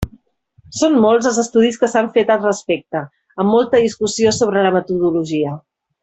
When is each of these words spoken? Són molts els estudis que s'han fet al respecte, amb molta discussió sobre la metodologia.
Són 0.77 0.95
molts 1.03 1.27
els 1.31 1.37
estudis 1.43 1.75
que 1.83 1.89
s'han 1.91 2.09
fet 2.17 2.31
al 2.35 2.41
respecte, 2.45 3.01
amb 3.43 3.53
molta 3.57 3.81
discussió 3.87 4.33
sobre 4.41 4.65
la 4.69 4.73
metodologia. 4.81 5.53